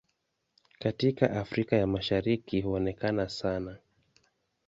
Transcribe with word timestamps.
Katika 0.79 1.31
Afrika 1.31 1.75
ya 1.75 1.87
Mashariki 1.87 2.61
huonekana 2.61 3.29
sana. 3.29 3.77